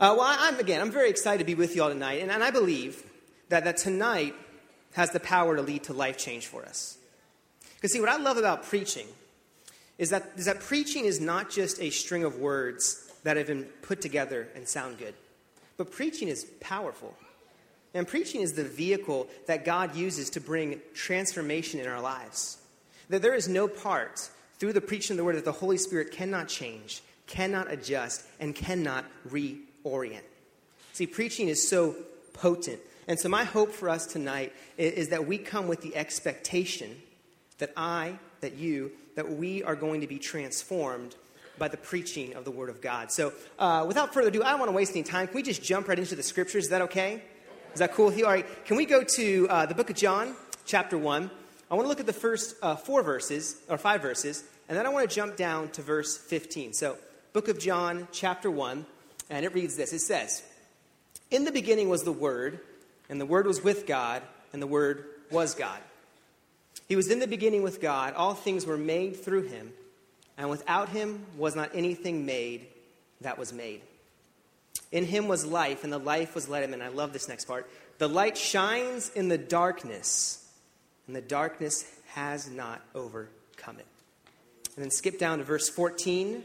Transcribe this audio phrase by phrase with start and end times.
[0.00, 2.30] Uh, well, I, am again, I'm very excited to be with you all tonight, and,
[2.30, 3.04] and I believe
[3.50, 4.34] that, that tonight
[4.94, 6.96] has the power to lead to life change for us.
[7.74, 9.06] Because, see, what I love about preaching
[9.98, 13.64] is that, is that preaching is not just a string of words that have been
[13.82, 15.12] put together and sound good,
[15.76, 17.14] but preaching is powerful.
[17.92, 22.56] And preaching is the vehicle that God uses to bring transformation in our lives.
[23.10, 26.10] That there is no part through the preaching of the word that the Holy Spirit
[26.10, 30.24] cannot change, cannot adjust, and cannot re orient.
[30.92, 31.96] See, preaching is so
[32.32, 32.80] potent.
[33.08, 36.96] And so, my hope for us tonight is, is, that we come with the expectation
[37.58, 41.14] that I, that you, that we are going to be transformed
[41.58, 43.10] by the preaching of the Word of God.
[43.10, 45.26] So, uh, without further ado, I don't want to waste any time.
[45.26, 46.64] Can we just jump right into the scriptures?
[46.64, 47.22] Is that okay?
[47.72, 48.26] Is that cool with you?
[48.26, 50.34] All right, can we go to uh, the book of John,
[50.64, 51.30] chapter 1?
[51.70, 54.86] I want to look at the first uh, four verses, or five verses, and then
[54.86, 56.72] I want to jump down to verse 15.
[56.72, 56.96] So,
[57.32, 58.84] book of John, chapter 1.
[59.30, 60.42] And it reads this It says,
[61.30, 62.60] In the beginning was the Word,
[63.08, 64.22] and the Word was with God,
[64.52, 65.78] and the Word was God.
[66.88, 68.14] He was in the beginning with God.
[68.14, 69.72] All things were made through him,
[70.36, 72.66] and without him was not anything made
[73.20, 73.80] that was made.
[74.90, 76.74] In him was life, and the life was let him.
[76.74, 77.70] And I love this next part.
[77.98, 80.44] The light shines in the darkness,
[81.06, 81.84] and the darkness
[82.14, 83.86] has not overcome it.
[84.74, 86.42] And then skip down to verse 14.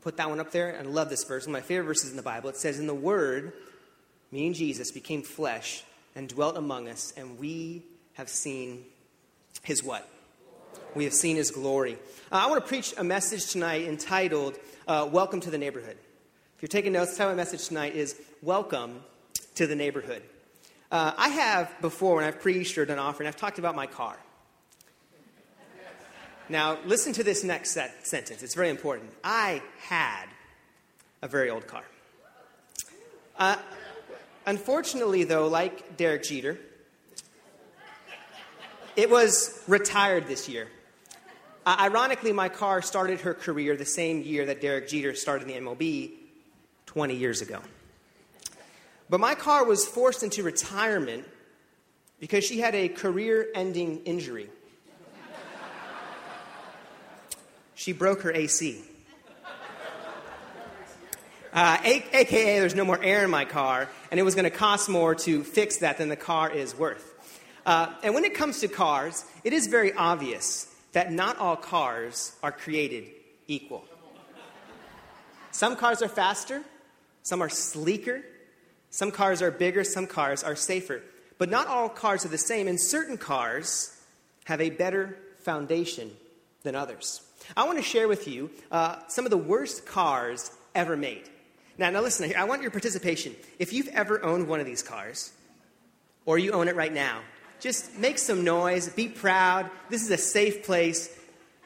[0.00, 0.76] Put that one up there.
[0.78, 1.46] I love this verse.
[1.46, 2.50] One of my favorite verses in the Bible.
[2.50, 3.52] It says, In the Word,
[4.30, 5.82] meaning Jesus, became flesh
[6.14, 7.82] and dwelt among us, and we
[8.14, 8.84] have seen
[9.62, 10.08] his what?
[10.94, 11.94] We have seen his glory.
[12.30, 15.96] Uh, I want to preach a message tonight entitled, uh, Welcome to the Neighborhood.
[16.56, 19.02] If you're taking notes, my message tonight is Welcome
[19.56, 20.22] to the Neighborhood.
[20.90, 24.16] Uh, I have before, when I've preached or done offering, I've talked about my car.
[26.50, 28.42] Now, listen to this next set, sentence.
[28.42, 29.10] It's very important.
[29.22, 30.24] I had
[31.20, 31.84] a very old car.
[33.38, 33.56] Uh,
[34.46, 36.58] unfortunately, though, like Derek Jeter,
[38.96, 40.68] it was retired this year.
[41.66, 45.52] Uh, ironically, my car started her career the same year that Derek Jeter started the
[45.52, 46.12] MLB
[46.86, 47.60] 20 years ago.
[49.10, 51.26] But my car was forced into retirement
[52.18, 54.48] because she had a career ending injury.
[57.78, 58.82] She broke her AC.
[61.52, 64.88] Uh, AKA, there's no more air in my car, and it was going to cost
[64.88, 67.14] more to fix that than the car is worth.
[67.64, 72.34] Uh, and when it comes to cars, it is very obvious that not all cars
[72.42, 73.04] are created
[73.46, 73.84] equal.
[75.52, 76.62] Some cars are faster,
[77.22, 78.22] some are sleeker,
[78.90, 81.00] some cars are bigger, some cars are safer.
[81.38, 83.96] But not all cars are the same, and certain cars
[84.46, 86.10] have a better foundation
[86.64, 87.22] than others.
[87.56, 91.28] I want to share with you uh, some of the worst cars ever made.
[91.78, 93.34] Now, now listen, I want your participation.
[93.58, 95.32] If you've ever owned one of these cars,
[96.26, 97.20] or you own it right now,
[97.60, 99.70] just make some noise, be proud.
[99.88, 101.16] This is a safe place.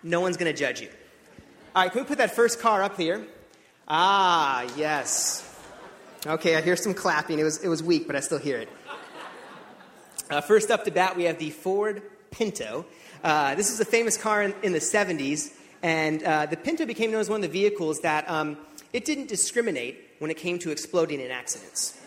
[0.03, 0.88] No one's going to judge you.
[1.75, 3.26] All right, can we put that first car up here?
[3.88, 5.49] Ah, yes.
[6.26, 7.38] Okay, I hear some clapping.
[7.38, 8.69] It was, it was weak, but I still hear it.
[10.31, 12.87] Uh, first up to bat, we have the Ford Pinto.
[13.22, 17.10] Uh, this is a famous car in, in the 70s, and uh, the Pinto became
[17.10, 18.56] known as one of the vehicles that um,
[18.93, 21.98] it didn't discriminate when it came to exploding in accidents.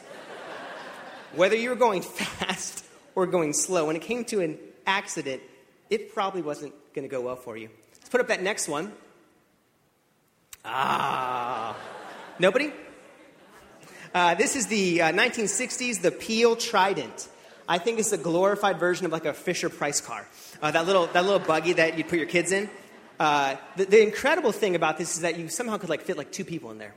[1.36, 3.88] Whether you were going fast or going slow.
[3.88, 5.42] When it came to an accident,
[5.90, 7.70] it probably wasn't going to go well for you.
[7.96, 8.92] Let's put up that next one.
[10.64, 11.76] Ah.
[12.40, 12.72] Nobody?
[14.14, 17.30] Uh, this is the uh, 1960s, the Peel Trident.
[17.68, 20.28] I think it's a glorified version of like a Fisher Price car.
[20.62, 22.70] Uh, that, little, that little buggy that you'd put your kids in.
[23.20, 26.32] Uh, the, the, incredible thing about this is that you somehow could like fit like
[26.32, 26.94] two people in there.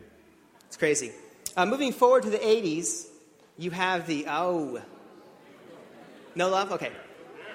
[0.66, 1.12] It's crazy.
[1.56, 3.06] Uh, moving forward to the 80s,
[3.56, 4.82] you have the, oh,
[6.34, 6.72] no love?
[6.72, 6.90] Okay.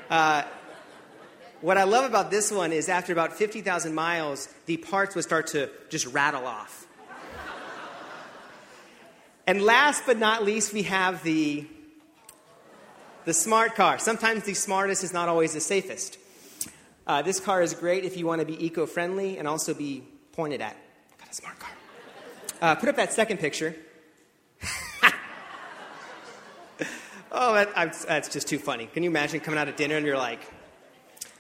[0.10, 0.44] Uh,
[1.60, 5.48] what I love about this one is after about 50,000 miles, the parts would start
[5.48, 6.88] to just rattle off.
[9.46, 11.66] and last but not least, we have the,
[13.26, 14.00] the smart car.
[14.00, 16.18] Sometimes the smartest is not always the safest.
[17.06, 20.04] Uh, this car is great if you want to be eco friendly and also be
[20.32, 20.78] pointed at.
[21.20, 21.72] Got a smart car.
[22.62, 23.76] Uh, put up that second picture.
[27.36, 27.74] Oh, that,
[28.08, 28.86] that's just too funny.
[28.86, 30.40] Can you imagine coming out of dinner and you're like,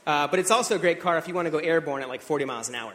[0.07, 2.21] uh, but it's also a great car if you want to go airborne at like
[2.21, 2.94] 40 miles an hour.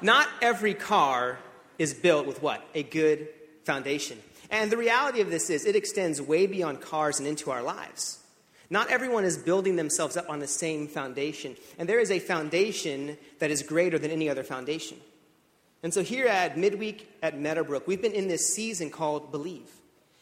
[0.00, 1.38] Not every car
[1.78, 2.66] is built with what?
[2.74, 3.28] A good
[3.64, 4.18] foundation.
[4.50, 8.20] And the reality of this is it extends way beyond cars and into our lives.
[8.68, 11.56] Not everyone is building themselves up on the same foundation.
[11.78, 14.98] And there is a foundation that is greater than any other foundation.
[15.82, 19.70] And so here at Midweek at Meadowbrook, we've been in this season called Believe.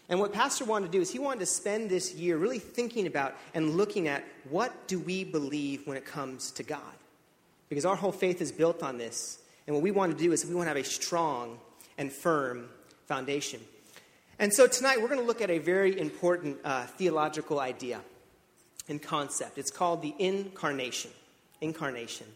[0.08, 3.06] And what Pastor wanted to do is he wanted to spend this year really thinking
[3.06, 6.80] about and looking at what do we believe when it comes to God?
[7.70, 9.38] Because our whole faith is built on this.
[9.66, 11.58] And what we want to do is we want to have a strong
[11.96, 12.68] and firm
[13.06, 13.60] foundation.
[14.38, 18.00] And so tonight we're going to look at a very important uh, theological idea
[18.88, 19.58] and concept.
[19.58, 21.10] It's called the incarnation.
[21.60, 22.26] Incarnation.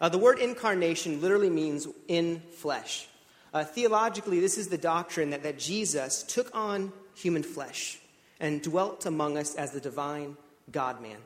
[0.00, 3.08] Uh, the word incarnation literally means in flesh.
[3.54, 7.98] Uh, theologically, this is the doctrine that, that Jesus took on human flesh
[8.40, 10.36] and dwelt among us as the divine
[10.70, 11.18] God man.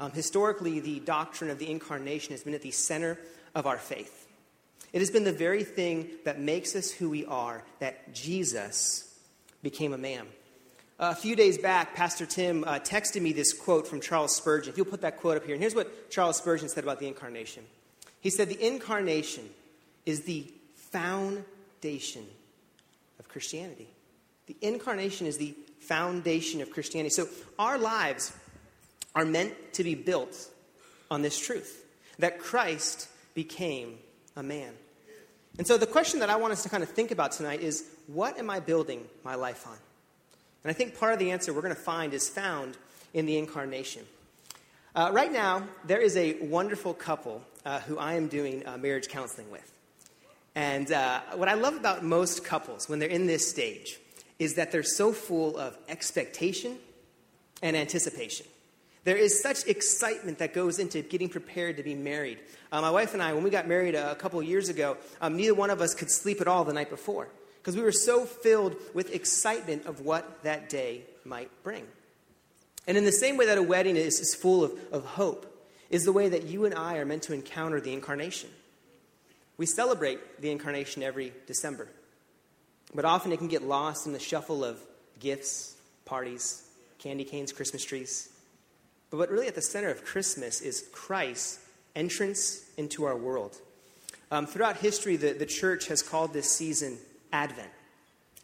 [0.00, 3.18] Um, historically, the doctrine of the incarnation has been at the center
[3.54, 4.26] of our faith.
[4.92, 9.14] It has been the very thing that makes us who we are, that Jesus
[9.62, 10.26] became a man.
[11.04, 14.72] A few days back, Pastor Tim uh, texted me this quote from Charles Spurgeon.
[14.76, 15.54] He'll put that quote up here.
[15.54, 17.64] And here's what Charles Spurgeon said about the incarnation
[18.20, 19.50] He said, The incarnation
[20.06, 20.46] is the
[20.76, 22.24] foundation
[23.18, 23.88] of Christianity.
[24.46, 27.10] The incarnation is the foundation of Christianity.
[27.10, 27.26] So
[27.58, 28.32] our lives
[29.16, 30.36] are meant to be built
[31.10, 31.84] on this truth
[32.20, 33.98] that Christ became
[34.36, 34.72] a man.
[35.58, 37.88] And so the question that I want us to kind of think about tonight is
[38.06, 39.76] what am I building my life on?
[40.64, 42.76] And I think part of the answer we're going to find is found
[43.14, 44.04] in the incarnation.
[44.94, 49.08] Uh, right now, there is a wonderful couple uh, who I am doing uh, marriage
[49.08, 49.70] counseling with.
[50.54, 53.98] And uh, what I love about most couples when they're in this stage
[54.38, 56.76] is that they're so full of expectation
[57.62, 58.46] and anticipation.
[59.04, 62.38] There is such excitement that goes into getting prepared to be married.
[62.70, 65.36] Uh, my wife and I, when we got married a, a couple years ago, um,
[65.36, 67.28] neither one of us could sleep at all the night before
[67.62, 71.86] because we were so filled with excitement of what that day might bring.
[72.88, 75.46] And in the same way that a wedding is, is full of, of hope,
[75.88, 78.50] is the way that you and I are meant to encounter the incarnation.
[79.58, 81.86] We celebrate the incarnation every December,
[82.92, 84.80] but often it can get lost in the shuffle of
[85.20, 86.66] gifts, parties,
[86.98, 88.28] candy canes, Christmas trees.
[89.10, 91.60] But what really at the center of Christmas is Christ's
[91.94, 93.56] entrance into our world.
[94.32, 96.98] Um, throughout history, the, the church has called this season
[97.32, 97.70] Advent.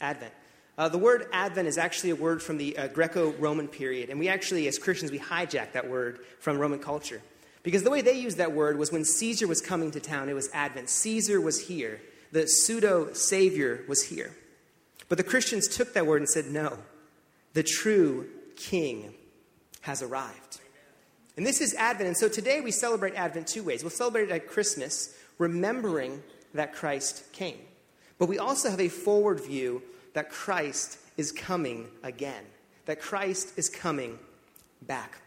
[0.01, 0.33] Advent.
[0.77, 4.19] Uh, the word Advent is actually a word from the uh, Greco Roman period, and
[4.19, 7.21] we actually, as Christians, we hijack that word from Roman culture.
[7.65, 10.35] Because the way they used that word was when Caesar was coming to town, it
[10.35, 10.89] was Advent.
[10.89, 12.01] Caesar was here,
[12.31, 14.35] the pseudo Savior was here.
[15.09, 16.79] But the Christians took that word and said, no,
[17.55, 19.15] the true King
[19.81, 20.61] has arrived.
[21.37, 22.09] And this is Advent.
[22.09, 23.83] And so today we celebrate Advent two ways.
[23.83, 26.23] We'll celebrate it at Christmas, remembering
[26.55, 27.59] that Christ came.
[28.19, 29.83] But we also have a forward view
[30.15, 32.45] that Christ is coming again,
[32.87, 34.19] that Christ is coming
[34.83, 35.21] back.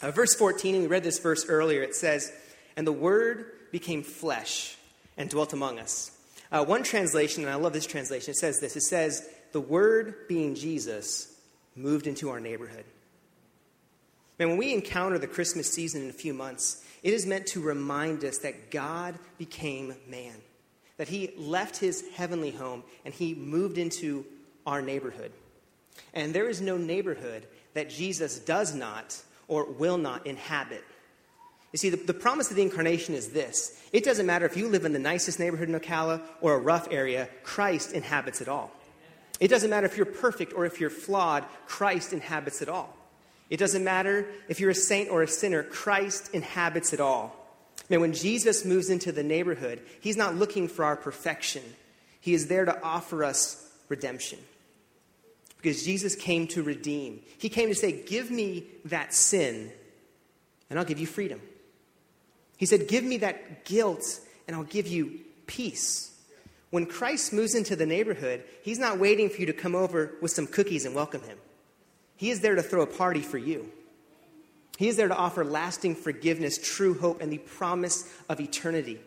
[0.00, 2.32] Uh, verse 14, and we read this verse earlier, it says,
[2.76, 4.76] And the Word became flesh
[5.16, 6.12] and dwelt among us.
[6.50, 10.28] Uh, one translation, and I love this translation, it says this it says, The Word,
[10.28, 11.34] being Jesus,
[11.74, 12.84] moved into our neighborhood.
[14.38, 17.60] Man, when we encounter the Christmas season in a few months, it is meant to
[17.60, 20.34] remind us that God became man,
[20.98, 24.26] that he left his heavenly home and he moved into
[24.66, 25.32] our neighborhood.
[26.12, 29.16] And there is no neighborhood that Jesus does not
[29.46, 30.84] or will not inhabit.
[31.72, 34.68] You see, the, the promise of the incarnation is this it doesn't matter if you
[34.68, 38.70] live in the nicest neighborhood in Ocala or a rough area, Christ inhabits it all.
[39.40, 42.94] It doesn't matter if you're perfect or if you're flawed, Christ inhabits it all.
[43.50, 47.37] It doesn't matter if you're a saint or a sinner, Christ inhabits it all.
[47.88, 51.62] Man, when Jesus moves into the neighborhood, he's not looking for our perfection,
[52.20, 54.38] he is there to offer us redemption.
[55.56, 57.20] Because Jesus came to redeem.
[57.38, 59.72] He came to say, Give me that sin,
[60.70, 61.40] and I'll give you freedom.
[62.56, 66.14] He said, Give me that guilt, and I'll give you peace.
[66.70, 70.30] When Christ moves into the neighborhood, he's not waiting for you to come over with
[70.30, 71.38] some cookies and welcome him.
[72.16, 73.72] He is there to throw a party for you.
[74.78, 79.00] He is there to offer lasting forgiveness, true hope, and the promise of eternity.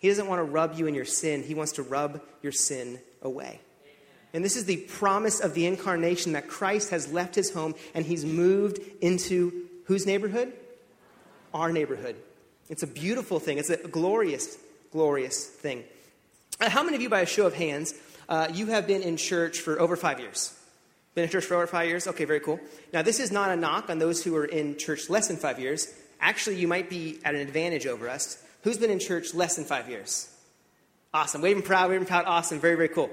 [0.00, 2.98] He doesn't want to rub you in your sin, He wants to rub your sin
[3.22, 3.60] away.
[4.34, 8.04] And this is the promise of the incarnation that Christ has left his home and
[8.04, 10.52] he's moved into whose neighborhood?
[11.54, 12.16] Our neighborhood.
[12.68, 13.58] It's a beautiful thing.
[13.58, 14.58] It's a glorious,
[14.90, 15.84] glorious thing.
[16.60, 17.94] Uh, how many of you, by a show of hands,
[18.28, 20.57] uh, you have been in church for over five years?
[21.18, 22.06] Been in church for over five years?
[22.06, 22.60] Okay, very cool.
[22.92, 25.58] Now, this is not a knock on those who are in church less than five
[25.58, 25.92] years.
[26.20, 28.40] Actually, you might be at an advantage over us.
[28.62, 30.32] Who's been in church less than five years?
[31.12, 31.42] Awesome.
[31.42, 32.24] Waving proud, waving proud.
[32.26, 32.60] Awesome.
[32.60, 33.10] Very, very cool.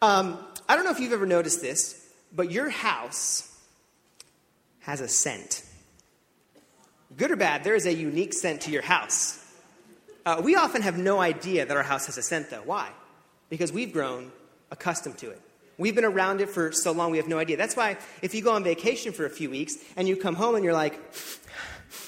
[0.00, 0.38] Um,
[0.68, 3.52] I don't know if you've ever noticed this, but your house
[4.82, 5.64] has a scent.
[7.16, 9.44] Good or bad, there is a unique scent to your house.
[10.24, 12.62] Uh, we often have no idea that our house has a scent, though.
[12.64, 12.90] Why?
[13.48, 14.30] Because we've grown
[14.70, 15.42] accustomed to it.
[15.80, 17.56] We've been around it for so long, we have no idea.
[17.56, 20.54] That's why if you go on vacation for a few weeks and you come home
[20.54, 20.92] and you're like,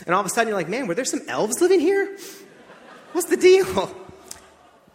[0.05, 2.19] and all of a sudden you're like, man, were there some elves living here?
[3.13, 3.91] What's the deal?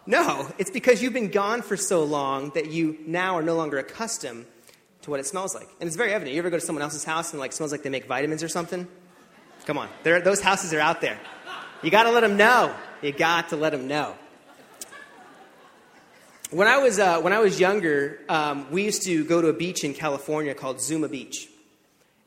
[0.05, 3.79] No, it's because you've been gone for so long that you now are no longer
[3.79, 4.45] accustomed
[5.01, 5.67] to what it smells like.
[5.79, 6.35] And it's very evident.
[6.35, 8.47] You ever go to someone else's house and like smells like they make vitamins or
[8.47, 8.87] something?
[9.65, 11.19] Come on, those houses are out there.
[11.81, 12.75] You got to let them know.
[13.01, 14.15] You got to let them know.
[16.49, 19.53] When I was, uh, when I was younger, um, we used to go to a
[19.53, 21.49] beach in California called Zuma Beach.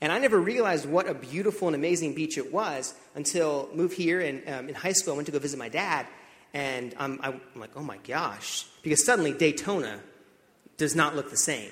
[0.02, 4.20] And I never realized what a beautiful and amazing beach it was until moved here
[4.20, 5.14] and um, in high school.
[5.14, 6.06] I went to go visit my dad,
[6.52, 10.00] and I'm, I'm like, oh my gosh, because suddenly Daytona
[10.76, 11.70] does not look the same.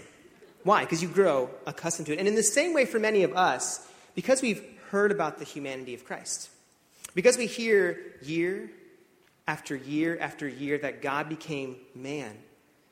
[0.63, 0.85] Why?
[0.85, 2.19] Because you grow accustomed to it.
[2.19, 5.93] And in the same way for many of us, because we've heard about the humanity
[5.93, 6.49] of Christ,
[7.15, 8.71] because we hear year
[9.49, 12.37] after year after year that God became man,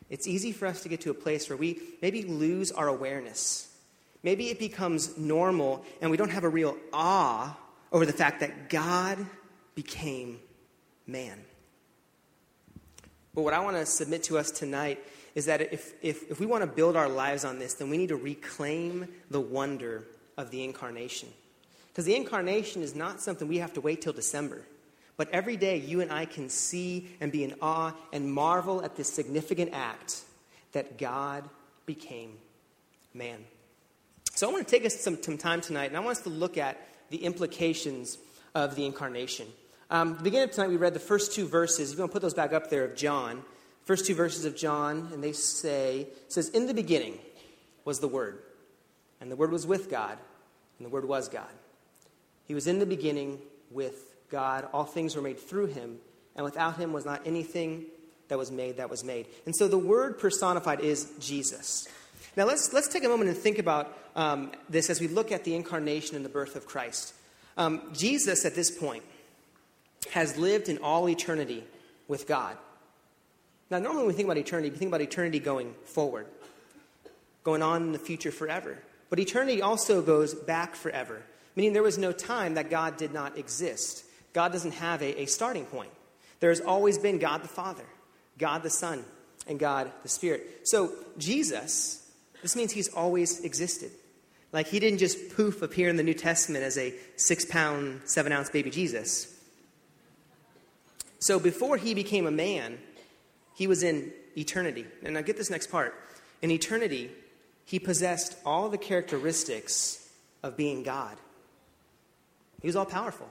[0.09, 3.69] it's easy for us to get to a place where we maybe lose our awareness.
[4.23, 7.57] Maybe it becomes normal and we don't have a real awe
[7.93, 9.25] over the fact that God
[9.75, 10.41] became
[11.07, 11.39] man.
[13.35, 14.99] But what I want to submit to us tonight
[15.35, 17.99] is that if, if, if we want to build our lives on this, then we
[17.99, 20.05] need to reclaim the wonder
[20.39, 21.29] of the incarnation.
[21.89, 24.63] Because the incarnation is not something we have to wait till December.
[25.16, 28.96] But every day, you and I can see and be in awe and marvel at
[28.96, 30.23] this significant act
[30.73, 31.44] that God
[31.87, 32.32] became
[33.14, 33.38] man.
[34.35, 36.28] So I want to take us some, some time tonight, and I want us to
[36.28, 38.18] look at the implications
[38.54, 39.46] of the incarnation.
[39.88, 41.92] Um, the beginning of tonight, we read the first two verses.
[41.92, 43.42] If you want to put those back up there of John,
[43.85, 47.18] first two verses of John, and they say, says, In the beginning
[47.87, 48.42] was the Word,
[49.20, 50.18] and the Word was with God,
[50.78, 51.49] and the Word was God.
[52.44, 53.38] He was in the beginning
[53.70, 54.68] with God.
[54.73, 55.99] All things were made through him,
[56.35, 57.87] and without him was not anything
[58.28, 59.26] that was made that was made.
[59.45, 61.87] And so the word personified is Jesus.
[62.37, 65.45] Now let's, let's take a moment and think about um, this as we look at
[65.45, 67.14] the incarnation and the birth of Christ.
[67.56, 69.04] Um, Jesus, at this point,
[70.12, 71.64] has lived in all eternity
[72.09, 72.56] with God.
[73.71, 76.26] Now, normally when we think about eternity, we think about eternity going forward,
[77.42, 78.78] going on in the future forever.
[79.09, 81.23] But eternity also goes back forever,
[81.54, 84.04] meaning there was no time that God did not exist.
[84.37, 85.88] God doesn't have a, a starting point.
[86.40, 87.87] There has always been God the Father,
[88.37, 89.02] God the Son,
[89.47, 90.61] and God the Spirit.
[90.64, 92.07] So, Jesus,
[92.43, 93.90] this means he's always existed.
[94.52, 98.31] Like, he didn't just poof appear in the New Testament as a six pound, seven
[98.31, 99.35] ounce baby Jesus.
[101.19, 102.76] So, before he became a man,
[103.55, 104.85] he was in eternity.
[105.02, 105.95] And now, get this next part.
[106.43, 107.11] In eternity,
[107.64, 110.11] he possessed all the characteristics
[110.43, 111.16] of being God.
[112.61, 113.31] He was all powerful.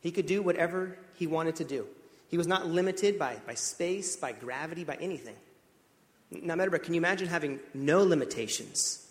[0.00, 1.86] He could do whatever he wanted to do.
[2.28, 5.36] He was not limited by, by space, by gravity, by anything.
[6.30, 9.06] Now, Meadowbrook, can you imagine having no limitations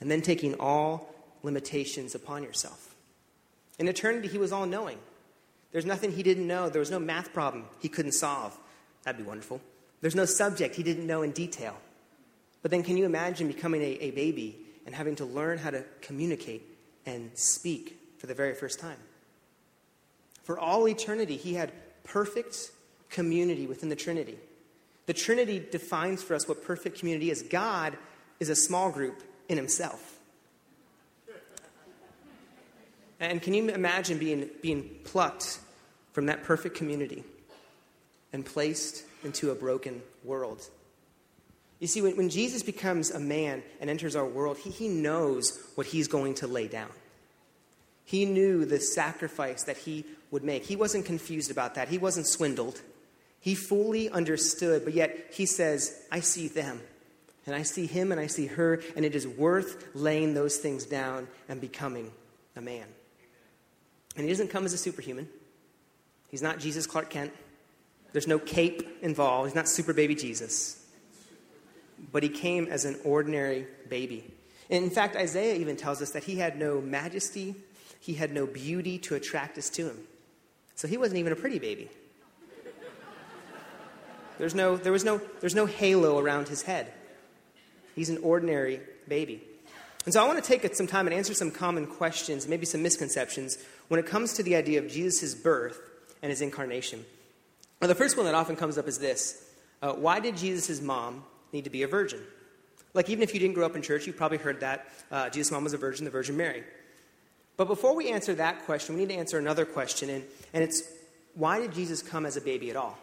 [0.00, 2.94] and then taking all limitations upon yourself?
[3.78, 4.98] In eternity, he was all knowing.
[5.72, 6.70] There's nothing he didn't know.
[6.70, 8.58] There was no math problem he couldn't solve.
[9.02, 9.60] That'd be wonderful.
[10.00, 11.76] There's no subject he didn't know in detail.
[12.62, 15.84] But then, can you imagine becoming a, a baby and having to learn how to
[16.00, 16.62] communicate
[17.04, 18.96] and speak for the very first time?
[20.48, 21.72] For all eternity, he had
[22.04, 22.70] perfect
[23.10, 24.38] community within the Trinity.
[25.04, 27.42] The Trinity defines for us what perfect community is.
[27.42, 27.98] God
[28.40, 30.18] is a small group in himself.
[33.20, 35.58] And can you imagine being, being plucked
[36.14, 37.24] from that perfect community
[38.32, 40.66] and placed into a broken world?
[41.78, 45.62] You see, when, when Jesus becomes a man and enters our world, he, he knows
[45.74, 46.88] what he's going to lay down.
[48.06, 50.64] He knew the sacrifice that he would make.
[50.64, 51.88] He wasn't confused about that.
[51.88, 52.80] He wasn't swindled.
[53.40, 56.80] He fully understood, but yet he says, I see them.
[57.46, 60.84] And I see him and I see her, and it is worth laying those things
[60.84, 62.10] down and becoming
[62.56, 62.84] a man.
[64.16, 65.28] And he doesn't come as a superhuman.
[66.28, 67.32] He's not Jesus Clark Kent.
[68.12, 69.48] There's no cape involved.
[69.48, 70.84] He's not super baby Jesus.
[72.12, 74.24] But he came as an ordinary baby.
[74.68, 77.54] And in fact, Isaiah even tells us that he had no majesty
[78.00, 79.98] he had no beauty to attract us to him.
[80.78, 81.88] So he wasn't even a pretty baby.
[84.38, 86.92] There's no, there was no, there's no halo around his head.
[87.96, 89.42] He's an ordinary baby.
[90.04, 92.80] And so I want to take some time and answer some common questions, maybe some
[92.80, 93.58] misconceptions,
[93.88, 95.80] when it comes to the idea of Jesus' birth
[96.22, 97.04] and his incarnation.
[97.80, 99.44] Well, the first one that often comes up is this
[99.82, 102.20] uh, Why did Jesus' mom need to be a virgin?
[102.94, 105.50] Like, even if you didn't grow up in church, you probably heard that uh, Jesus'
[105.50, 106.62] mom was a virgin, the Virgin Mary.
[107.58, 110.24] But before we answer that question, we need to answer another question, and,
[110.54, 110.82] and it's
[111.34, 112.96] why did Jesus come as a baby at all?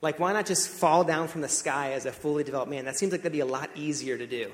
[0.00, 2.86] Like, why not just fall down from the sky as a fully developed man?
[2.86, 4.50] That seems like that'd be a lot easier to do.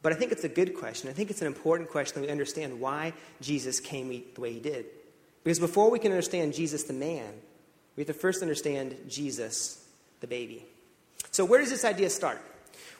[0.00, 1.10] But I think it's a good question.
[1.10, 4.60] I think it's an important question that we understand why Jesus came the way he
[4.60, 4.86] did.
[5.42, 7.32] Because before we can understand Jesus the man,
[7.96, 9.84] we have to first understand Jesus
[10.20, 10.64] the baby.
[11.32, 12.40] So, where does this idea start?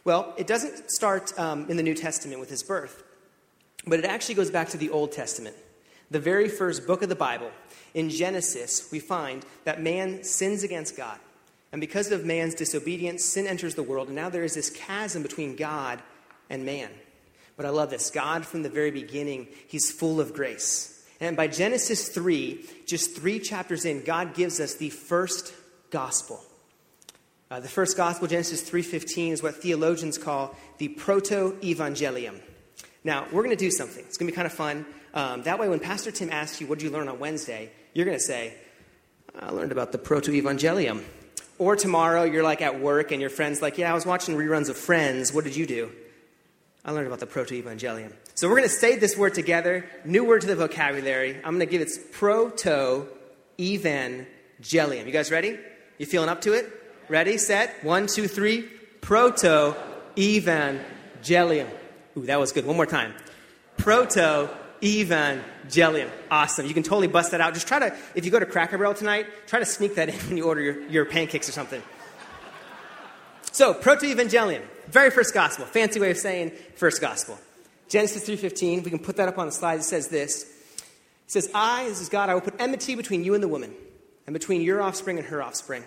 [0.05, 3.03] Well, it doesn't start um, in the New Testament with his birth,
[3.87, 5.57] but it actually goes back to the Old Testament,
[6.11, 7.51] the very first book of the Bible.
[7.95, 11.19] In Genesis, we find that man sins against God.
[11.73, 15.23] And because of man's disobedience, sin enters the world, and now there is this chasm
[15.23, 16.03] between God
[16.49, 16.91] and man.
[17.57, 21.05] But I love this God, from the very beginning, he's full of grace.
[21.21, 25.55] And by Genesis 3, just three chapters in, God gives us the first
[25.91, 26.43] gospel.
[27.51, 32.41] Uh, the first gospel, Genesis 3.15, is what theologians call the proto-evangelium.
[33.07, 34.05] Now, we're going to do something.
[34.05, 34.85] It's going to be kind of fun.
[35.15, 37.71] Um, that way, when Pastor Tim asks you, what did you learn on Wednesday?
[37.95, 38.53] You're going to say,
[39.39, 41.05] I learned about the proto-evangelium.
[41.57, 44.69] Or tomorrow, you're like at work and your friend's like, yeah, I was watching reruns
[44.69, 45.33] of Friends.
[45.33, 45.93] What did you do?
[46.85, 48.13] I learned about the proto-evangelium.
[48.35, 49.89] So we're going to say this word together.
[50.05, 51.37] New word to the vocabulary.
[51.37, 55.07] I'm going to give it proto-evangelium.
[55.07, 55.61] You guys ready?
[55.99, 56.73] You feeling up to it?
[57.09, 58.63] Ready, set, one, two, three.
[59.01, 61.71] Proto-evangelium.
[62.17, 62.65] Ooh, that was good.
[62.65, 63.15] One more time.
[63.77, 66.11] Proto-evangelium.
[66.31, 66.67] Awesome.
[66.67, 67.55] You can totally bust that out.
[67.55, 70.15] Just try to, if you go to Cracker Barrel tonight, try to sneak that in
[70.15, 71.83] when you order your, your pancakes or something.
[73.53, 74.63] So, proto-evangelium.
[74.89, 75.67] Very first gospel.
[75.67, 77.39] Fancy way of saying first gospel.
[77.89, 79.81] Genesis 3.15, we can put that up on the slide.
[79.81, 80.43] It says this.
[80.43, 83.75] It says, I, this is God, I will put enmity between you and the woman,
[84.27, 85.85] and between your offspring and her offspring.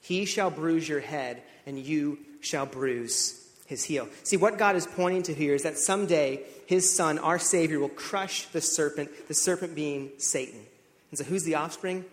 [0.00, 3.39] He shall bruise your head, and you shall bruise
[3.70, 4.08] his heel.
[4.24, 7.88] See, what God is pointing to here is that someday his son, our Savior, will
[7.88, 10.60] crush the serpent, the serpent being Satan.
[11.10, 12.04] And so, who's the offspring?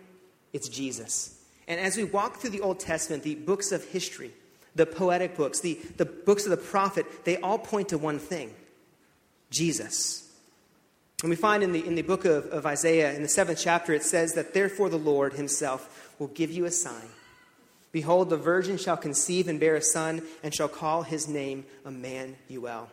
[0.53, 1.43] It's Jesus.
[1.67, 4.31] And as we walk through the Old Testament, the books of history,
[4.75, 8.53] the poetic books, the, the books of the prophet, they all point to one thing
[9.49, 10.31] Jesus.
[11.23, 13.93] And we find in the, in the book of, of Isaiah, in the seventh chapter,
[13.93, 17.09] it says that therefore the Lord himself will give you a sign.
[17.97, 22.91] Behold, the virgin shall conceive and bear a son, and shall call his name Emmanuel.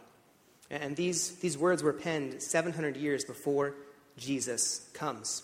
[0.70, 3.74] And these, these words were penned 700 years before
[4.16, 5.42] Jesus comes.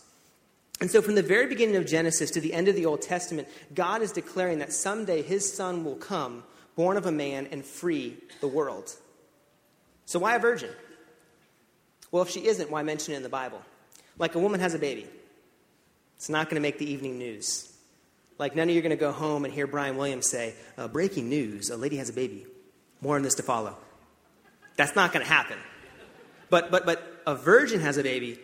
[0.80, 3.48] And so, from the very beginning of Genesis to the end of the Old Testament,
[3.74, 6.42] God is declaring that someday his son will come,
[6.74, 8.96] born of a man, and free the world.
[10.06, 10.70] So, why a virgin?
[12.10, 13.60] Well, if she isn't, why mention it in the Bible?
[14.16, 15.06] Like a woman has a baby,
[16.16, 17.69] it's not going to make the evening news.
[18.40, 20.88] Like, none of you are going to go home and hear Brian Williams say, uh,
[20.88, 22.46] Breaking news, a lady has a baby.
[23.02, 23.76] More on this to follow.
[24.76, 25.58] That's not going to happen.
[26.48, 28.38] But, but, but a virgin has a baby,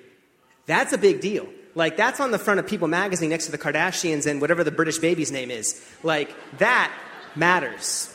[0.66, 1.48] that's a big deal.
[1.74, 4.70] Like, that's on the front of People magazine next to the Kardashians and whatever the
[4.70, 5.82] British baby's name is.
[6.02, 6.92] Like, that
[7.34, 8.14] matters.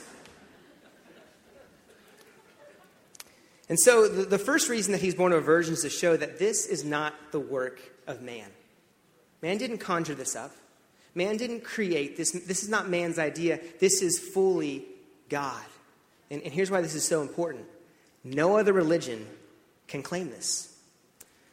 [3.70, 6.16] And so, the, the first reason that he's born of a virgin is to show
[6.16, 8.50] that this is not the work of man.
[9.42, 10.52] Man didn't conjure this up.
[11.14, 12.32] Man didn't create this.
[12.32, 13.60] This is not man's idea.
[13.80, 14.86] This is fully
[15.30, 15.64] God.
[16.30, 17.66] And, and here's why this is so important
[18.24, 19.28] no other religion
[19.88, 20.68] can claim this.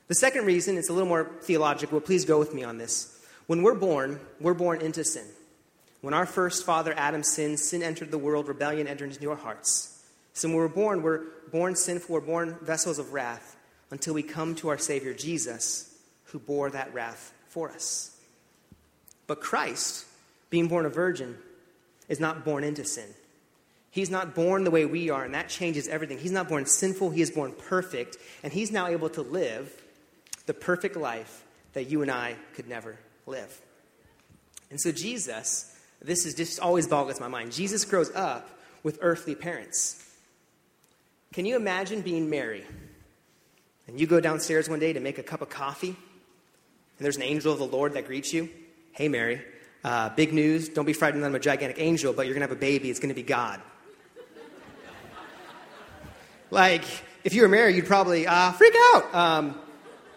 [0.06, 3.14] The second reason, it's a little more theological, please go with me on this.
[3.46, 5.26] When we're born, we're born into sin.
[6.00, 10.02] When our first father, Adam, sinned, sin entered the world, rebellion entered into our hearts.
[10.32, 13.56] So when we're born, we're born sinful, we're born vessels of wrath
[13.90, 15.94] until we come to our Savior, Jesus,
[16.24, 18.17] who bore that wrath for us.
[19.28, 20.06] But Christ,
[20.50, 21.38] being born a virgin,
[22.08, 23.08] is not born into sin.
[23.90, 26.18] He's not born the way we are, and that changes everything.
[26.18, 29.72] He's not born sinful, he is born perfect, and he's now able to live
[30.46, 33.60] the perfect life that you and I could never live.
[34.70, 37.52] And so, Jesus, this is just always boggles my mind.
[37.52, 38.48] Jesus grows up
[38.82, 40.04] with earthly parents.
[41.32, 42.64] Can you imagine being Mary?
[43.86, 47.22] And you go downstairs one day to make a cup of coffee, and there's an
[47.22, 48.48] angel of the Lord that greets you.
[48.98, 49.40] Hey, Mary,
[49.84, 50.68] uh, big news.
[50.68, 52.90] Don't be frightened that I'm a gigantic angel, but you're going to have a baby.
[52.90, 53.60] It's going to be God.
[56.50, 56.82] like,
[57.22, 59.14] if you were Mary, you'd probably uh, freak out.
[59.14, 59.60] Um,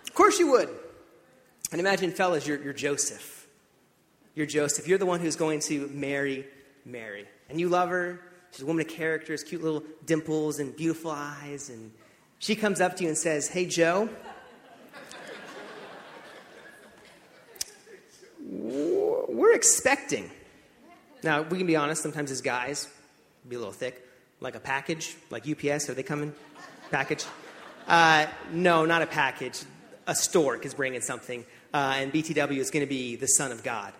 [0.01, 0.67] of course you would.
[1.71, 3.47] And imagine, fellas, you're, you're Joseph.
[4.33, 4.87] You're Joseph.
[4.87, 6.47] You're the one who's going to marry
[6.83, 7.27] Mary.
[7.51, 8.19] And you love her.
[8.49, 11.69] She's a woman of characters, cute little dimples and beautiful eyes.
[11.69, 11.91] And
[12.39, 14.09] she comes up to you and says, Hey, Joe,
[18.51, 20.29] we're expecting.
[21.23, 22.87] Now, we can be honest, sometimes as guys,
[23.47, 24.05] be a little thick,
[24.39, 26.33] like a package, like UPS, are they coming?
[26.91, 27.25] Package?
[27.87, 29.61] Uh, no, not a package.
[30.07, 31.45] A stork is bringing something.
[31.73, 33.93] uh, and BTW is going to be the Son of God.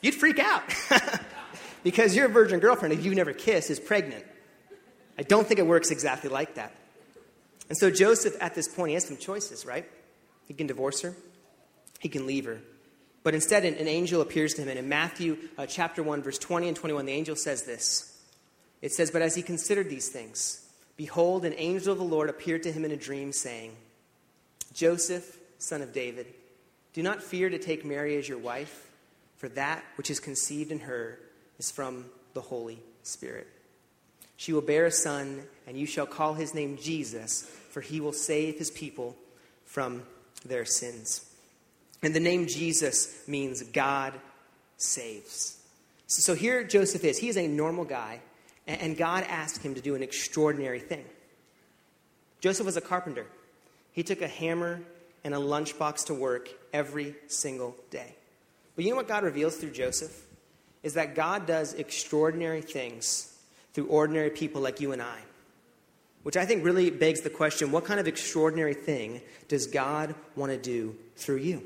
[0.00, 0.62] You'd freak out
[1.82, 4.24] because your virgin girlfriend, if you've never kissed, is pregnant.
[5.18, 6.72] I don't think it works exactly like that.
[7.68, 9.86] And so Joseph, at this point, he has some choices, right?
[10.46, 11.14] He can divorce her,
[12.00, 12.60] he can leave her.
[13.24, 14.68] But instead, an, angel appears to him.
[14.68, 18.22] And in Matthew uh, chapter 1, verse 20 and 21, the angel says this
[18.80, 20.64] It says, But as he considered these things,
[20.96, 23.72] behold, an angel of the Lord appeared to him in a dream, saying,
[24.74, 26.26] Joseph, son of David,
[26.92, 28.88] do not fear to take Mary as your wife,
[29.38, 31.18] for that which is conceived in her
[31.58, 33.48] is from the Holy Spirit.
[34.36, 38.12] She will bear a son, and you shall call his name Jesus, for he will
[38.12, 39.16] save his people
[39.64, 40.02] from
[40.44, 41.24] their sins.
[42.02, 44.14] And the name Jesus means God
[44.76, 45.58] saves.
[46.06, 47.18] So here Joseph is.
[47.18, 48.20] He is a normal guy,
[48.66, 51.04] and God asked him to do an extraordinary thing.
[52.40, 53.26] Joseph was a carpenter.
[53.92, 54.80] He took a hammer
[55.22, 58.14] and a lunchbox to work every single day.
[58.76, 60.26] But you know what God reveals through Joseph?
[60.82, 63.34] Is that God does extraordinary things
[63.74, 65.18] through ordinary people like you and I.
[66.22, 70.52] Which I think really begs the question what kind of extraordinary thing does God want
[70.52, 71.62] to do through you?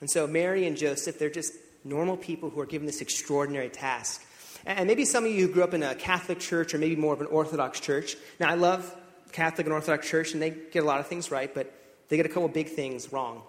[0.00, 1.54] And so, Mary and Joseph, they're just
[1.84, 4.24] normal people who are given this extraordinary task.
[4.64, 7.14] And maybe some of you who grew up in a Catholic church or maybe more
[7.14, 8.16] of an Orthodox church.
[8.40, 8.94] Now, I love
[9.32, 11.72] Catholic and Orthodox church, and they get a lot of things right, but
[12.08, 13.42] they get a couple big things wrong.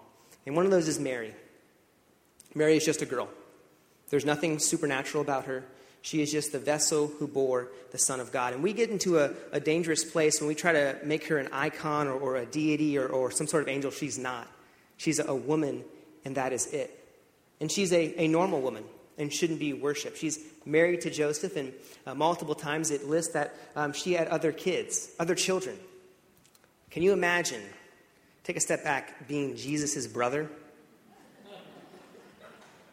[0.46, 1.34] And one of those is Mary.
[2.54, 3.28] Mary is just a girl.
[4.10, 5.64] There's nothing supernatural about her.
[6.00, 8.54] She is just the vessel who bore the Son of God.
[8.54, 11.48] And we get into a, a dangerous place when we try to make her an
[11.52, 13.90] icon or, or a deity or, or, some sort of angel.
[13.90, 14.46] She's not.
[14.96, 15.84] She's a, a woman,
[16.24, 16.94] and that is it.
[17.60, 18.84] And she's a, a normal woman
[19.18, 20.16] and shouldn't be worshiped.
[20.18, 21.72] She's married to Joseph, and
[22.06, 25.76] uh, multiple times it lists that um, she had other kids, other children.
[26.90, 27.62] Can you imagine,
[28.44, 30.48] take a step back, being Jesus' brother?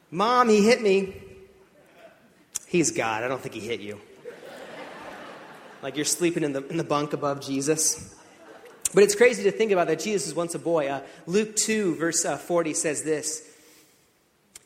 [0.09, 1.21] Mom, he hit me.
[2.67, 3.23] He's God.
[3.23, 3.99] I don't think he hit you.
[5.83, 8.14] Like you're sleeping in the, in the bunk above Jesus.
[8.95, 10.87] But it's crazy to think about that Jesus was once a boy.
[10.87, 13.43] Uh, Luke 2, verse uh, 40 says this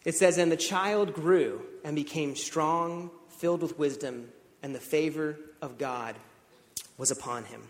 [0.05, 4.29] It says, And the child grew and became strong, filled with wisdom,
[4.61, 6.15] and the favor of God
[6.95, 7.63] was upon him.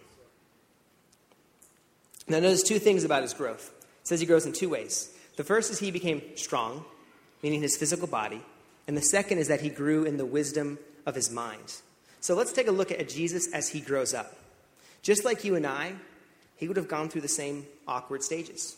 [2.28, 3.72] Now, notice two things about his growth.
[4.02, 5.16] It says he grows in two ways.
[5.38, 6.84] The first is he became strong,
[7.42, 8.44] meaning his physical body.
[8.86, 11.76] And the second is that he grew in the wisdom of his mind.
[12.20, 14.36] So let's take a look at Jesus as he grows up.
[15.02, 15.94] Just like you and I,
[16.60, 18.76] he would have gone through the same awkward stages.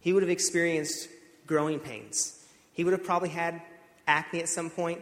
[0.00, 1.08] He would have experienced
[1.46, 2.44] growing pains.
[2.72, 3.62] He would have probably had
[4.08, 5.00] acne at some point.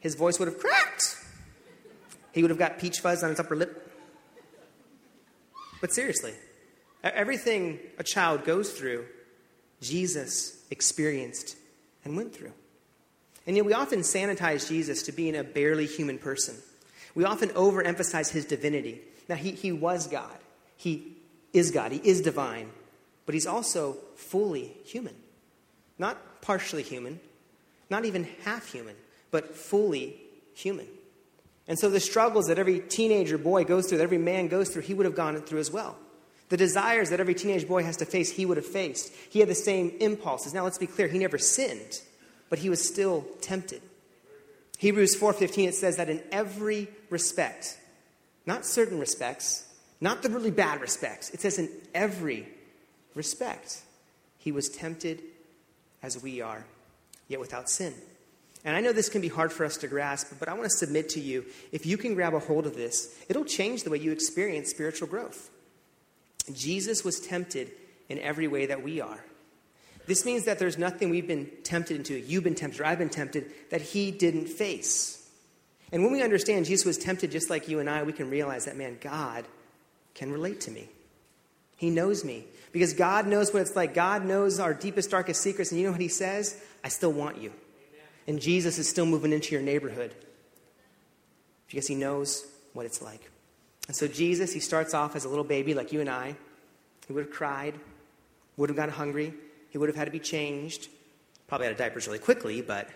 [0.00, 1.18] His voice would have cracked.
[2.32, 3.92] He would have got peach fuzz on his upper lip.
[5.82, 6.32] But seriously,
[7.04, 9.04] everything a child goes through,
[9.82, 11.56] Jesus experienced
[12.06, 12.52] and went through.
[13.46, 16.56] And yet we often sanitize Jesus to being a barely human person.
[17.14, 19.02] We often overemphasize his divinity.
[19.28, 20.38] Now, he, he was God.
[20.76, 21.16] He
[21.52, 21.92] is God.
[21.92, 22.70] He is divine.
[23.24, 25.14] But he's also fully human.
[25.98, 27.20] Not partially human,
[27.90, 28.94] not even half human,
[29.30, 30.20] but fully
[30.54, 30.86] human.
[31.66, 34.82] And so the struggles that every teenager boy goes through, that every man goes through,
[34.82, 35.96] he would have gone through as well.
[36.48, 39.12] The desires that every teenage boy has to face, he would have faced.
[39.30, 40.54] He had the same impulses.
[40.54, 42.00] Now, let's be clear, he never sinned
[42.48, 43.82] but he was still tempted.
[44.78, 47.78] Hebrews 4:15 it says that in every respect,
[48.44, 49.64] not certain respects,
[50.00, 51.30] not the really bad respects.
[51.30, 52.48] It says in every
[53.14, 53.82] respect,
[54.38, 55.22] he was tempted
[56.02, 56.64] as we are,
[57.28, 57.94] yet without sin.
[58.64, 60.76] And I know this can be hard for us to grasp, but I want to
[60.76, 63.98] submit to you if you can grab a hold of this, it'll change the way
[63.98, 65.50] you experience spiritual growth.
[66.52, 67.70] Jesus was tempted
[68.08, 69.24] in every way that we are.
[70.06, 73.08] This means that there's nothing we've been tempted into, you've been tempted, or I've been
[73.08, 75.28] tempted, that he didn't face.
[75.92, 78.66] And when we understand Jesus was tempted just like you and I, we can realize
[78.66, 79.44] that, man, God
[80.16, 80.88] can relate to me.
[81.76, 82.44] He knows me.
[82.72, 83.94] Because God knows what it's like.
[83.94, 85.70] God knows our deepest, darkest secrets.
[85.70, 86.60] And you know what He says?
[86.82, 87.52] I still want you.
[88.26, 90.12] And Jesus is still moving into your neighborhood
[91.68, 93.30] because He knows what it's like.
[93.86, 96.34] And so, Jesus, He starts off as a little baby like you and I.
[97.06, 97.74] He would have cried,
[98.56, 99.32] would have gotten hungry,
[99.70, 100.88] he would have had to be changed,
[101.46, 102.88] probably of diapers really quickly, but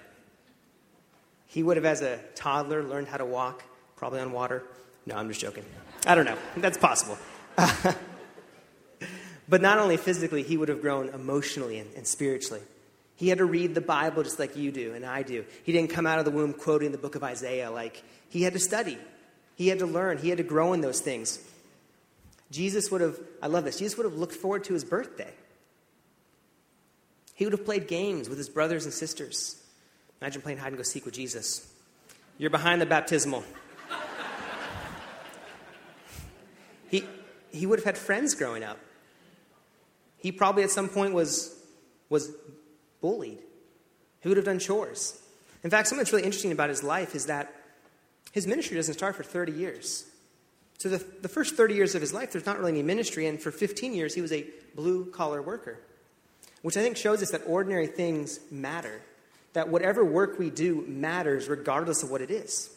[1.46, 3.62] he would have, as a toddler, learned how to walk,
[3.96, 4.62] probably on water.
[5.06, 5.64] No, I'm just joking.
[6.06, 6.38] I don't know.
[6.56, 7.18] That's possible.
[9.48, 12.62] but not only physically, he would have grown emotionally and, and, spiritually.
[13.16, 15.44] He had to read the Bible just like you do and I do.
[15.64, 17.70] He didn't come out of the womb quoting the book of Isaiah.
[17.70, 18.96] Like, he had to study,
[19.56, 21.38] he had to learn, he had to grow in those things.
[22.50, 25.32] Jesus would have, I love this, Jesus would have looked forward to his birthday.
[27.34, 29.56] He would have played games with his brothers and sisters.
[30.20, 31.66] Imagine playing hide and go seek with Jesus.
[32.36, 33.44] You're behind the baptismal.
[36.90, 37.04] He,
[37.52, 38.78] he would have had friends growing up.
[40.18, 41.56] He probably at some point was,
[42.08, 42.30] was
[43.00, 43.38] bullied.
[44.20, 45.20] He would have done chores.
[45.62, 47.54] In fact, something that's really interesting about his life is that
[48.32, 50.04] his ministry doesn't start for 30 years.
[50.78, 53.40] So, the, the first 30 years of his life, there's not really any ministry, and
[53.40, 55.78] for 15 years, he was a blue collar worker,
[56.62, 59.02] which I think shows us that ordinary things matter,
[59.52, 62.70] that whatever work we do matters regardless of what it is.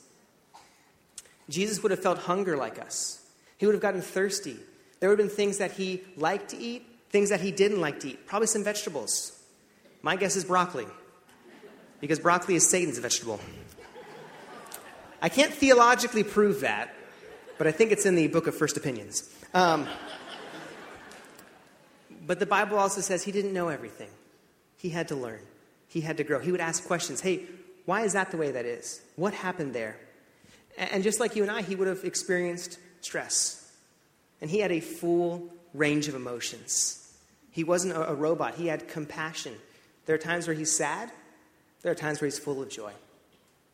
[1.49, 3.22] Jesus would have felt hunger like us,
[3.63, 4.57] he would have gotten thirsty.
[4.99, 8.01] There would have been things that he liked to eat, things that he didn't like
[8.01, 9.41] to eat, probably some vegetables.
[10.01, 10.85] My guess is broccoli,
[12.01, 13.39] because broccoli is Satan's vegetable.
[15.21, 16.93] I can't theologically prove that,
[17.57, 19.33] but I think it's in the book of First Opinions.
[19.53, 19.87] Um,
[22.27, 24.09] but the Bible also says he didn't know everything.
[24.75, 25.39] He had to learn,
[25.87, 26.39] he had to grow.
[26.39, 27.45] He would ask questions Hey,
[27.85, 29.01] why is that the way that is?
[29.15, 29.95] What happened there?
[30.77, 33.71] And just like you and I, he would have experienced stress.
[34.41, 36.99] And he had a full range of emotions.
[37.51, 39.53] He wasn't a, robot, he had compassion.
[40.05, 41.11] There are times where he's sad,
[41.81, 42.91] there are times where he's full of joy.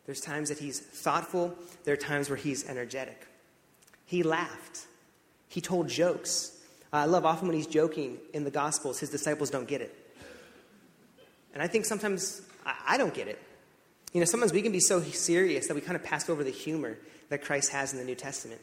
[0.06, 3.28] There's times that he's thoughtful, there are times where he's energetic.
[4.06, 4.88] He laughed,
[5.48, 6.52] he told jokes.
[6.92, 9.96] Uh, I love often when he's joking in the Gospels, his disciples don't get it.
[11.54, 13.40] And I think sometimes I, I don't get it.
[14.14, 16.52] You know, sometimes we can be so serious that we kind of pass over the
[16.52, 16.98] humor
[17.30, 18.60] that Christ has in the New Testament.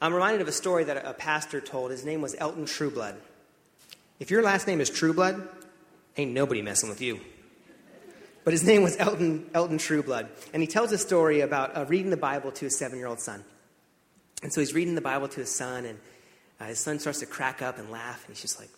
[0.00, 1.90] I'm reminded of a story that a pastor told.
[1.90, 3.16] His name was Elton Trueblood.
[4.20, 5.48] If your last name is Trueblood,
[6.16, 7.20] ain't nobody messing with you.
[8.44, 10.28] But his name was Elton, Elton Trueblood.
[10.54, 13.20] And he tells a story about uh, reading the Bible to his seven year old
[13.20, 13.44] son.
[14.42, 15.98] And so he's reading the Bible to his son, and
[16.60, 18.24] uh, his son starts to crack up and laugh.
[18.26, 18.70] And he's just like,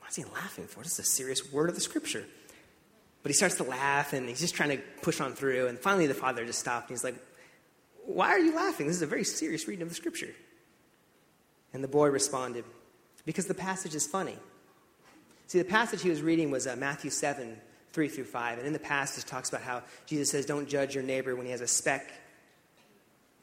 [0.00, 0.82] What is he laughing for?
[0.82, 2.24] This is a serious word of the scripture.
[3.22, 5.68] But he starts to laugh, and he's just trying to push on through.
[5.68, 7.16] And finally, the father just stopped, and he's like,
[8.14, 8.86] Why are you laughing?
[8.86, 10.34] This is a very serious reading of the scripture.
[11.72, 12.64] And the boy responded,
[13.24, 14.36] Because the passage is funny.
[15.46, 17.56] See, the passage he was reading was uh, Matthew 7,
[17.92, 18.58] 3 through 5.
[18.58, 21.46] And in the passage, it talks about how Jesus says, Don't judge your neighbor when
[21.46, 22.06] he has a speck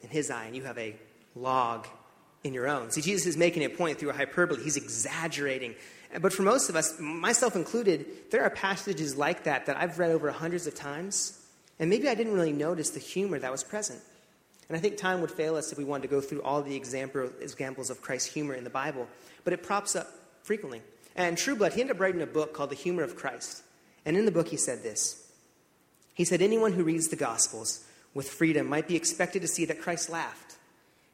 [0.02, 0.94] in his eye and you have a
[1.34, 1.86] log
[2.44, 2.90] in your own.
[2.90, 4.62] See, Jesus is making a point through a hyperbole.
[4.62, 5.74] He's exaggerating.
[6.20, 10.10] But for most of us, myself included, there are passages like that that I've read
[10.10, 11.38] over hundreds of times,
[11.78, 14.00] and maybe I didn't really notice the humor that was present.
[14.68, 16.76] And I think time would fail us if we wanted to go through all the
[16.76, 19.08] example, examples of Christ's humor in the Bible,
[19.44, 20.08] but it props up
[20.42, 20.82] frequently.
[21.16, 23.62] And Trueblood, he ended up writing a book called The Humor of Christ.
[24.04, 25.26] And in the book, he said this
[26.14, 29.80] He said, Anyone who reads the Gospels with freedom might be expected to see that
[29.80, 30.56] Christ laughed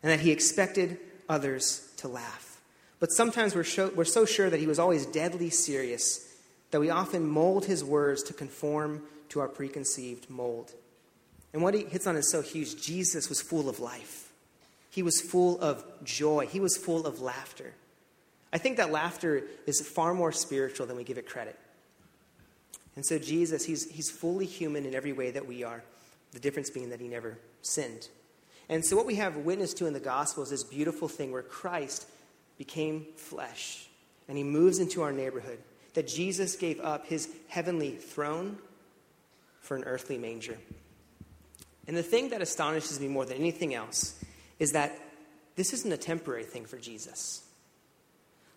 [0.03, 2.61] and that he expected others to laugh.
[3.01, 6.31] But sometimes we're, show, we're so sure that he was always deadly serious
[6.71, 10.73] that we often mold his words to conform to our preconceived mold.
[11.55, 12.83] And what he hits on is so huge.
[12.83, 14.31] Jesus was full of life,
[14.91, 17.73] he was full of joy, he was full of laughter.
[18.53, 21.59] I think that laughter is far more spiritual than we give it credit.
[22.95, 25.83] And so, Jesus, he's, he's fully human in every way that we are,
[26.31, 28.09] the difference being that he never sinned.
[28.69, 31.43] And so, what we have witnessed to in the gospel is this beautiful thing where
[31.43, 32.07] Christ
[32.59, 33.89] became flesh
[34.29, 35.59] and he moves into our neighborhood.
[35.95, 38.59] That Jesus gave up his heavenly throne
[39.61, 40.59] for an earthly manger.
[41.87, 44.19] And the thing that astonishes me more than anything else
[44.59, 44.99] is that
[45.57, 47.43] this isn't a temporary thing for Jesus.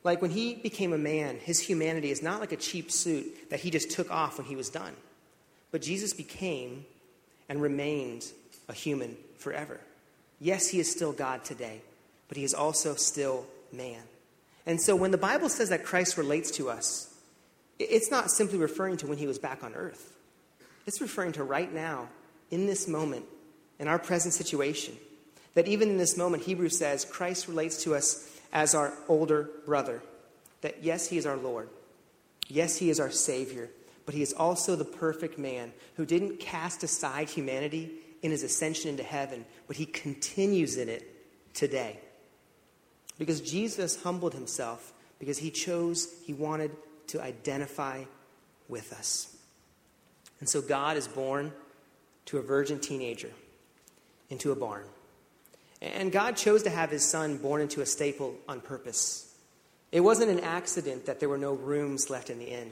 [0.04, 3.60] Like when he became a man, his humanity is not like a cheap suit that
[3.60, 4.94] he just took off when he was done.
[5.72, 6.86] But Jesus became
[7.50, 8.26] and remained
[8.70, 9.80] a human forever.
[10.40, 11.82] Yes, he is still God today,
[12.28, 14.02] but he is also still man.
[14.66, 17.14] And so when the Bible says that Christ relates to us,
[17.80, 20.14] it's not simply referring to when he was back on earth.
[20.86, 22.10] It's referring to right now,
[22.52, 23.26] in this moment,
[23.80, 24.96] in our present situation.
[25.54, 30.02] That even in this moment, Hebrews says Christ relates to us as our older brother.
[30.62, 31.70] That yes, he is our Lord.
[32.48, 33.70] Yes, he is our Savior.
[34.06, 38.90] But he is also the perfect man who didn't cast aside humanity in his ascension
[38.90, 42.00] into heaven, but he continues in it today.
[43.18, 46.72] Because Jesus humbled himself because he chose, he wanted
[47.08, 48.04] to identify
[48.68, 49.36] with us.
[50.40, 51.52] And so God is born
[52.28, 53.32] to a virgin teenager
[54.30, 54.86] into a barn.
[55.82, 59.36] And God chose to have his son born into a staple on purpose.
[59.92, 62.72] It wasn't an accident that there were no rooms left in the inn.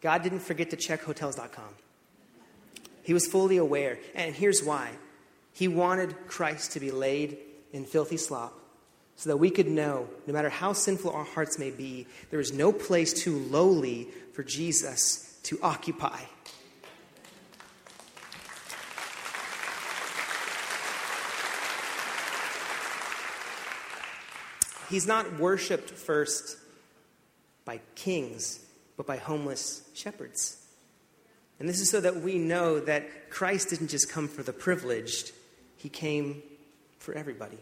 [0.00, 1.74] God didn't forget to check hotels.com.
[3.02, 3.98] He was fully aware.
[4.14, 4.90] And here's why
[5.52, 7.38] He wanted Christ to be laid
[7.72, 8.54] in filthy slop
[9.16, 12.52] so that we could know, no matter how sinful our hearts may be, there is
[12.52, 16.20] no place too lowly for Jesus to occupy.
[24.88, 26.56] He's not worshiped first
[27.64, 28.60] by kings,
[28.96, 30.56] but by homeless shepherds.
[31.60, 35.32] And this is so that we know that Christ didn't just come for the privileged,
[35.76, 36.42] he came
[36.98, 37.58] for everybody.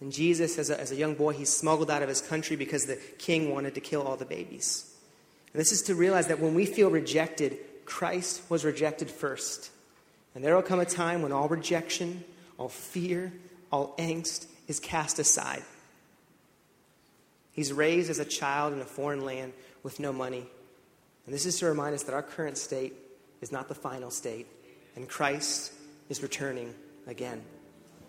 [0.00, 2.86] And Jesus, as a, as a young boy, he's smuggled out of his country because
[2.86, 4.92] the king wanted to kill all the babies.
[5.52, 9.70] And this is to realize that when we feel rejected, Christ was rejected first.
[10.34, 12.24] And there will come a time when all rejection,
[12.58, 13.32] all fear,
[13.70, 15.62] all angst is cast aside.
[17.52, 20.46] He's raised as a child in a foreign land with no money.
[21.26, 22.94] And this is to remind us that our current state
[23.40, 24.46] is not the final state,
[24.96, 25.72] and Christ
[26.08, 26.74] is returning
[27.06, 27.42] again.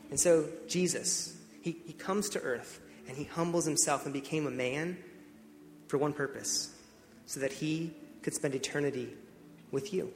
[0.10, 4.52] And so, Jesus, he, he comes to earth and he humbles himself and became a
[4.52, 4.98] man
[5.88, 6.74] for one purpose
[7.26, 9.10] so that he could spend eternity
[9.72, 10.12] with you.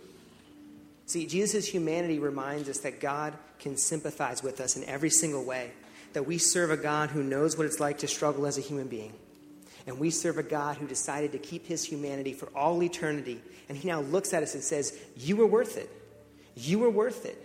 [1.05, 5.71] See, Jesus' humanity reminds us that God can sympathize with us in every single way
[6.17, 8.88] that we serve a God who knows what it's like to struggle as a human
[8.88, 9.13] being.
[9.86, 13.39] And we serve a God who decided to keep his humanity for all eternity.
[13.69, 15.91] And he now looks at us and says, You were worth it.
[16.56, 17.38] You were worth it.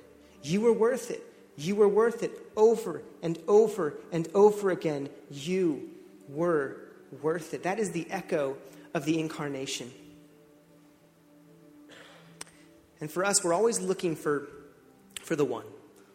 [0.43, 1.23] You were worth it.
[1.55, 5.11] You were worth it over and over and over again.
[5.31, 5.91] You
[6.31, 6.79] were
[7.21, 7.65] worth it.
[7.65, 8.57] That is the echo
[8.95, 9.91] of the incarnation.
[13.03, 14.49] And for us, we're always looking for,
[15.21, 15.67] for the one.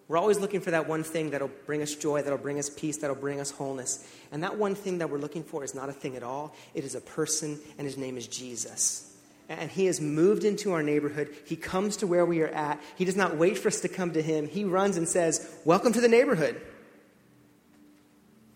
[0.08, 2.98] We're always looking for that one thing that'll bring us joy, that'll bring us peace,
[2.98, 4.08] that'll bring us wholeness.
[4.32, 6.56] And that one thing that we're looking for is not a thing at all.
[6.74, 9.14] It is a person, and his name is Jesus.
[9.50, 11.36] And he has moved into our neighborhood.
[11.46, 12.82] He comes to where we are at.
[12.96, 14.48] He does not wait for us to come to him.
[14.48, 16.62] He runs and says, Welcome to the neighborhood.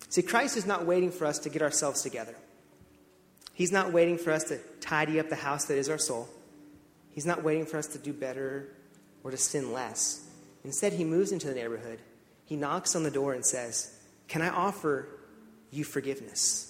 [0.09, 2.35] See, Christ is not waiting for us to get ourselves together.
[3.53, 6.27] He's not waiting for us to tidy up the house that is our soul.
[7.11, 8.67] He's not waiting for us to do better
[9.23, 10.25] or to sin less.
[10.63, 11.99] Instead, he moves into the neighborhood.
[12.45, 13.95] He knocks on the door and says,
[14.27, 15.07] Can I offer
[15.71, 16.67] you forgiveness?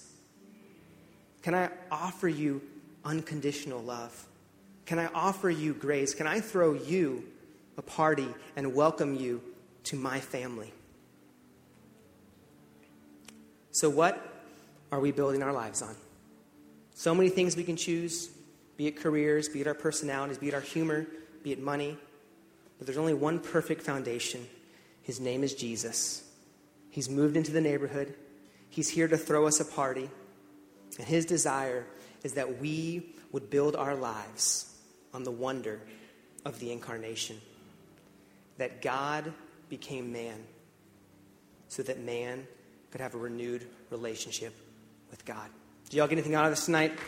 [1.42, 2.62] Can I offer you
[3.04, 4.26] unconditional love?
[4.86, 6.14] Can I offer you grace?
[6.14, 7.24] Can I throw you
[7.76, 9.42] a party and welcome you
[9.84, 10.72] to my family?
[13.72, 14.44] So, what
[14.90, 15.96] are we building our lives on?
[16.94, 18.30] So many things we can choose
[18.76, 21.06] be it careers, be it our personalities, be it our humor,
[21.42, 21.96] be it money.
[22.82, 24.44] But there's only one perfect foundation.
[25.02, 26.28] His name is Jesus.
[26.90, 28.12] He's moved into the neighborhood,
[28.70, 30.10] He's here to throw us a party.
[30.98, 31.86] And His desire
[32.24, 34.76] is that we would build our lives
[35.14, 35.80] on the wonder
[36.44, 37.40] of the incarnation.
[38.58, 39.32] That God
[39.68, 40.42] became man
[41.68, 42.48] so that man
[42.90, 44.54] could have a renewed relationship
[45.08, 45.48] with God.
[45.88, 46.98] Do y'all get anything out of this tonight?